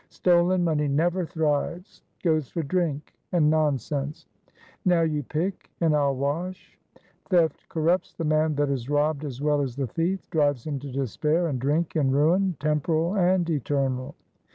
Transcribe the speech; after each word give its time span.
Stolen 0.09 0.63
money 0.63 0.87
never 0.87 1.27
thrives 1.27 2.01
goes 2.23 2.49
for 2.49 2.63
drink 2.63 3.13
and 3.31 3.51
nonsense. 3.51 4.25
Now 4.83 5.01
you 5.01 5.21
pick 5.21 5.69
and 5.79 5.95
I'll 5.95 6.15
wash. 6.15 6.75
Theft 7.29 7.69
corrupts 7.69 8.11
the 8.11 8.23
man 8.23 8.55
that 8.55 8.71
is 8.71 8.89
robbed 8.89 9.23
as 9.23 9.43
well 9.43 9.61
as 9.61 9.75
the 9.75 9.85
thief; 9.85 10.27
drives 10.31 10.65
him 10.65 10.79
to 10.79 10.91
despair 10.91 11.45
and 11.49 11.59
drink 11.59 11.95
and 11.95 12.11
ruin 12.11 12.55
temporal 12.59 13.13
and 13.15 13.47
eternal. 13.51 14.15